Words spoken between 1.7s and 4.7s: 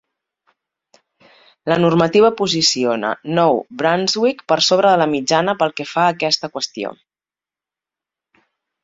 La normativa posiciona Nou Brunswick per